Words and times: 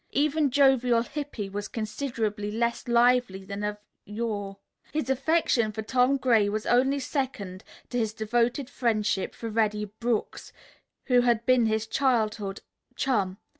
Even 0.13 0.49
jovial 0.49 1.03
Hippy 1.03 1.47
was 1.47 1.67
considerably 1.67 2.49
less 2.49 2.87
lively 2.87 3.45
than 3.45 3.63
of 3.63 3.77
yore. 4.03 4.57
His 4.91 5.11
affection 5.11 5.71
for 5.71 5.83
Tom 5.83 6.17
Gray 6.17 6.49
was 6.49 6.65
only 6.65 6.97
second 6.97 7.63
to 7.91 7.99
his 7.99 8.11
devoted 8.11 8.67
friendship 8.67 9.35
for 9.35 9.47
Reddy 9.49 9.85
Brooks, 9.85 10.51
who 11.05 11.21
had 11.21 11.45
been 11.45 11.67
his 11.67 11.85
childhood's 11.85 12.61
chum. 12.95 13.37